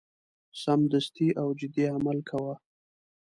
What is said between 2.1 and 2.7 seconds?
کاوه.